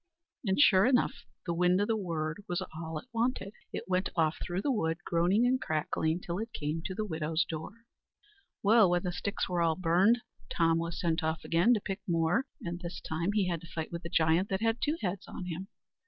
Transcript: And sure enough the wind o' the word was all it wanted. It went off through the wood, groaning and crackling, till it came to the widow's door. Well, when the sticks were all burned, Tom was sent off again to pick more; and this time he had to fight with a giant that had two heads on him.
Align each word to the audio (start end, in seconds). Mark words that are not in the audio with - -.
And 0.43 0.59
sure 0.59 0.87
enough 0.87 1.13
the 1.45 1.53
wind 1.53 1.79
o' 1.79 1.85
the 1.85 1.95
word 1.95 2.41
was 2.47 2.63
all 2.75 2.97
it 2.97 3.05
wanted. 3.13 3.53
It 3.71 3.87
went 3.87 4.09
off 4.15 4.37
through 4.41 4.63
the 4.63 4.71
wood, 4.71 4.97
groaning 5.05 5.45
and 5.45 5.61
crackling, 5.61 6.21
till 6.21 6.39
it 6.39 6.53
came 6.53 6.81
to 6.85 6.95
the 6.95 7.05
widow's 7.05 7.45
door. 7.45 7.85
Well, 8.63 8.89
when 8.89 9.03
the 9.03 9.11
sticks 9.11 9.47
were 9.47 9.61
all 9.61 9.75
burned, 9.75 10.21
Tom 10.49 10.79
was 10.79 10.99
sent 10.99 11.21
off 11.21 11.43
again 11.43 11.75
to 11.75 11.79
pick 11.81 11.99
more; 12.07 12.47
and 12.63 12.79
this 12.79 12.99
time 12.99 13.33
he 13.33 13.47
had 13.47 13.61
to 13.61 13.67
fight 13.67 13.91
with 13.91 14.03
a 14.03 14.09
giant 14.09 14.49
that 14.49 14.61
had 14.61 14.81
two 14.81 14.97
heads 15.03 15.27
on 15.27 15.45
him. 15.45 15.67